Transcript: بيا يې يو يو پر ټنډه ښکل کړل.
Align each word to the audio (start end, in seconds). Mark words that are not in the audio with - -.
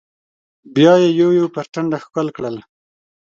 بيا 0.75 0.93
يې 1.01 1.09
يو 1.19 1.29
يو 1.39 1.47
پر 1.55 1.65
ټنډه 1.73 1.97
ښکل 2.03 2.27
کړل. 2.35 2.55